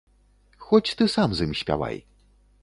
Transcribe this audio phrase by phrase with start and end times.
[0.65, 2.01] Хоць ты сам з ім спявай!